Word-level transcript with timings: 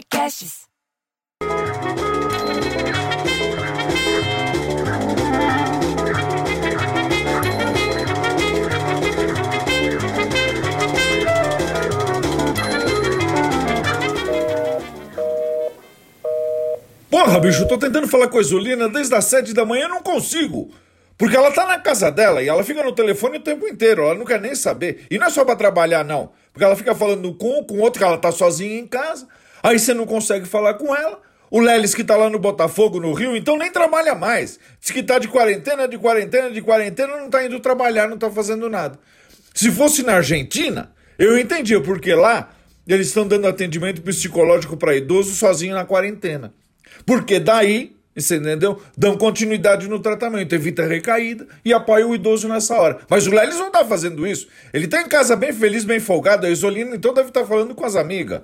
Podcasts. 0.00 0.60
Porra, 17.10 17.40
bicho, 17.40 17.68
tô 17.68 17.76
tentando 17.76 18.08
falar 18.08 18.28
com 18.28 18.38
a 18.38 18.40
Isolina 18.40 18.88
desde 18.88 19.14
as 19.14 19.26
sete 19.26 19.52
da 19.52 19.66
manhã 19.66 19.84
e 19.84 19.88
não 19.88 20.02
consigo. 20.02 20.70
Porque 21.18 21.36
ela 21.36 21.50
tá 21.50 21.66
na 21.66 21.78
casa 21.78 22.10
dela 22.10 22.42
e 22.42 22.48
ela 22.48 22.64
fica 22.64 22.82
no 22.82 22.92
telefone 22.92 23.36
o 23.36 23.42
tempo 23.42 23.66
inteiro, 23.68 24.02
ela 24.04 24.14
não 24.14 24.24
quer 24.24 24.40
nem 24.40 24.54
saber. 24.54 25.04
E 25.10 25.18
não 25.18 25.26
é 25.26 25.30
só 25.30 25.44
pra 25.44 25.54
trabalhar, 25.54 26.02
não. 26.02 26.32
Porque 26.50 26.64
ela 26.64 26.74
fica 26.74 26.94
falando 26.94 27.34
com 27.34 27.60
um, 27.60 27.64
com 27.64 27.78
outro, 27.80 27.98
que 27.98 28.04
ela 28.04 28.16
tá 28.16 28.32
sozinha 28.32 28.78
em 28.78 28.86
casa. 28.86 29.28
Aí 29.62 29.78
você 29.78 29.94
não 29.94 30.06
consegue 30.06 30.46
falar 30.46 30.74
com 30.74 30.94
ela. 30.94 31.20
O 31.50 31.58
Lelis 31.58 31.94
que 31.94 32.04
tá 32.04 32.16
lá 32.16 32.30
no 32.30 32.38
Botafogo, 32.38 33.00
no 33.00 33.12
Rio, 33.12 33.34
então 33.34 33.58
nem 33.58 33.72
trabalha 33.72 34.14
mais. 34.14 34.58
Diz 34.80 34.92
que 34.92 35.02
tá 35.02 35.18
de 35.18 35.26
quarentena, 35.26 35.88
de 35.88 35.98
quarentena, 35.98 36.48
de 36.48 36.62
quarentena, 36.62 37.16
não 37.16 37.28
tá 37.28 37.44
indo 37.44 37.58
trabalhar, 37.58 38.08
não 38.08 38.16
tá 38.16 38.30
fazendo 38.30 38.70
nada. 38.70 38.96
Se 39.52 39.70
fosse 39.72 40.04
na 40.04 40.14
Argentina, 40.14 40.92
eu 41.18 41.36
entendia, 41.36 41.80
porque 41.80 42.14
lá 42.14 42.50
eles 42.86 43.08
estão 43.08 43.26
dando 43.26 43.48
atendimento 43.48 44.00
psicológico 44.00 44.76
para 44.76 44.94
idoso 44.94 45.34
sozinho 45.34 45.74
na 45.74 45.84
quarentena. 45.84 46.54
Porque 47.04 47.40
daí, 47.40 47.96
você 48.16 48.36
entendeu? 48.36 48.80
Dão 48.96 49.16
continuidade 49.16 49.88
no 49.88 49.98
tratamento, 49.98 50.54
evita 50.54 50.86
recaída 50.86 51.46
e 51.64 51.72
apoia 51.72 52.06
o 52.06 52.14
idoso 52.14 52.48
nessa 52.48 52.74
hora. 52.74 52.98
Mas 53.08 53.26
o 53.26 53.30
Lelis 53.30 53.56
não 53.56 53.70
tá 53.70 53.84
fazendo 53.84 54.26
isso. 54.26 54.46
Ele 54.72 54.86
tá 54.86 55.00
em 55.02 55.08
casa 55.08 55.34
bem 55.34 55.52
feliz, 55.52 55.84
bem 55.84 55.98
folgado. 55.98 56.46
A 56.46 56.50
Isolina 56.50 56.94
então 56.94 57.12
deve 57.12 57.28
estar 57.28 57.42
tá 57.42 57.46
falando 57.46 57.74
com 57.74 57.84
as 57.84 57.96
amigas. 57.96 58.42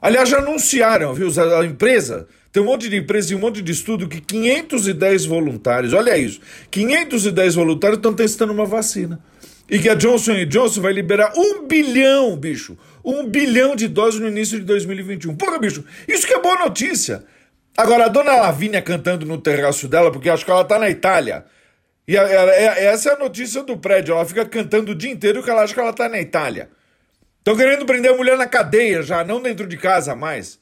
Aliás, 0.00 0.28
já 0.28 0.38
anunciaram, 0.38 1.12
viu? 1.12 1.28
A 1.58 1.64
empresa, 1.64 2.26
tem 2.52 2.62
um 2.62 2.66
monte 2.66 2.88
de 2.88 2.96
empresa 2.96 3.32
e 3.32 3.36
um 3.36 3.38
monte 3.38 3.60
de 3.60 3.70
estudo 3.70 4.08
que 4.08 4.20
510 4.20 5.26
voluntários, 5.26 5.92
olha 5.92 6.16
isso, 6.16 6.40
510 6.70 7.54
voluntários 7.54 7.98
estão 7.98 8.14
testando 8.14 8.52
uma 8.52 8.64
vacina. 8.64 9.20
E 9.68 9.78
que 9.78 9.88
a 9.88 9.94
Johnson 9.94 10.44
Johnson 10.46 10.80
vai 10.80 10.92
liberar 10.92 11.32
um 11.36 11.66
bilhão, 11.66 12.36
bicho, 12.36 12.76
um 13.04 13.24
bilhão 13.24 13.76
de 13.76 13.86
doses 13.86 14.20
no 14.20 14.26
início 14.26 14.58
de 14.58 14.64
2021. 14.64 15.36
Porra, 15.36 15.58
bicho, 15.58 15.84
isso 16.08 16.26
que 16.26 16.34
é 16.34 16.40
boa 16.40 16.58
notícia. 16.58 17.22
Agora, 17.76 18.06
a 18.06 18.08
dona 18.08 18.34
Lavínia 18.36 18.82
cantando 18.82 19.24
no 19.24 19.38
terraço 19.38 19.86
dela, 19.86 20.10
porque 20.10 20.28
acho 20.28 20.44
que 20.44 20.50
ela 20.50 20.64
tá 20.64 20.78
na 20.78 20.90
Itália. 20.90 21.44
E 22.06 22.16
a, 22.18 22.22
a, 22.22 22.42
a, 22.42 22.80
essa 22.80 23.10
é 23.10 23.14
a 23.14 23.18
notícia 23.18 23.62
do 23.62 23.76
prédio. 23.76 24.12
Ela 24.12 24.24
fica 24.24 24.44
cantando 24.44 24.90
o 24.90 24.94
dia 24.94 25.10
inteiro 25.10 25.42
que 25.42 25.48
ela 25.48 25.62
acha 25.62 25.72
que 25.72 25.78
ela 25.78 25.92
tá 25.92 26.08
na 26.08 26.20
Itália. 26.20 26.68
Estão 27.40 27.56
querendo 27.56 27.86
prender 27.86 28.12
a 28.12 28.16
mulher 28.16 28.36
na 28.36 28.46
cadeia 28.46 29.02
já, 29.02 29.24
não 29.24 29.40
dentro 29.40 29.66
de 29.66 29.78
casa 29.78 30.14
mais. 30.14 30.60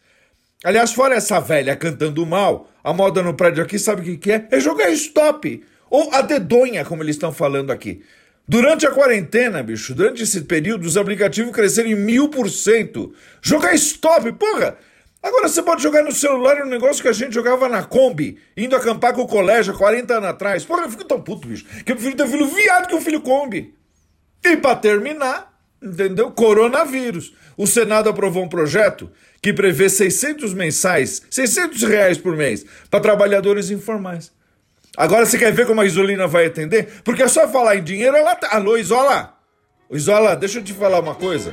Aliás, 0.65 0.93
fora 0.93 1.17
essa 1.17 1.41
velha 1.41 1.75
cantando 1.75 2.25
mal, 2.25 2.71
a 2.83 2.93
moda 2.93 3.21
no 3.21 3.35
prédio 3.35 3.63
aqui, 3.63 3.79
sabe 3.81 4.01
o 4.01 4.05
que, 4.05 4.17
que 4.17 4.33
é? 4.33 4.47
É 4.51 4.61
jogar 4.61 4.89
stop. 4.91 5.65
Ou 5.91 6.15
a 6.15 6.23
dedonha, 6.23 6.85
como 6.85 7.03
eles 7.03 7.17
estão 7.17 7.33
falando 7.33 7.73
aqui. 7.73 8.03
Durante 8.47 8.87
a 8.87 8.93
quarentena, 8.93 9.63
bicho, 9.63 9.93
durante 9.93 10.23
esse 10.23 10.43
período, 10.43 10.87
os 10.87 10.97
aplicativos 10.97 11.53
cresceram 11.53 11.91
em 11.91 11.97
mil 11.97 12.29
por 12.29 12.49
cento. 12.49 13.13
Jogar 13.43 13.75
stop, 13.75 14.31
porra! 14.33 14.79
Agora 15.21 15.49
você 15.49 15.61
pode 15.61 15.83
jogar 15.83 16.05
no 16.05 16.13
celular 16.13 16.63
um 16.63 16.69
negócio 16.69 17.03
que 17.03 17.09
a 17.09 17.13
gente 17.13 17.35
jogava 17.35 17.69
na 17.69 17.83
Kombi, 17.83 18.39
indo 18.57 18.77
acampar 18.77 19.13
com 19.13 19.23
o 19.23 19.27
colégio 19.27 19.75
há 19.75 19.77
40 19.77 20.15
anos 20.15 20.29
atrás. 20.29 20.65
Porra, 20.65 20.85
eu 20.85 20.91
fico 20.91 21.05
tão 21.05 21.21
puto, 21.21 21.49
bicho, 21.49 21.67
que 21.85 21.91
eu 21.91 21.97
prefiro 21.97 22.17
ter 22.17 22.29
filho 22.29 22.47
viado 22.47 22.87
que 22.87 22.95
um 22.95 23.01
filho 23.01 23.21
Kombi. 23.21 23.75
E 24.45 24.57
para 24.57 24.77
terminar, 24.77 25.48
entendeu? 25.83 26.31
Coronavírus. 26.31 27.35
O 27.57 27.67
Senado 27.67 28.09
aprovou 28.09 28.45
um 28.45 28.49
projeto 28.49 29.11
que 29.43 29.53
prevê 29.53 29.89
600 29.89 30.55
mensais, 30.55 31.23
600 31.31 31.83
reais 31.83 32.19
por 32.19 32.37
mês, 32.37 32.65
para 32.91 33.01
trabalhadores 33.01 33.71
informais. 33.71 34.33
Agora 34.97 35.25
você 35.25 35.39
quer 35.39 35.53
ver 35.53 35.67
como 35.67 35.81
a 35.81 35.87
Isolina 35.87 36.27
vai 36.27 36.47
atender? 36.47 36.89
Porque 37.05 37.23
é 37.23 37.29
só 37.29 37.49
falar 37.49 37.77
em 37.77 37.85
dinheiro, 37.85 38.17
ela 38.17 38.35
tá... 38.35 38.49
Alô, 38.51 38.77
Isola? 38.77 39.37
Isola, 39.91 40.35
deixa 40.35 40.59
eu 40.59 40.65
te 40.65 40.73
falar 40.73 41.01
uma 41.01 41.15
coisa. 41.15 41.53